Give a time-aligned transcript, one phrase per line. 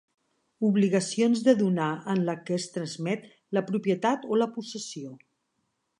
[0.67, 5.17] Obligacions de donar en la que es transmet la propietat o la possessió.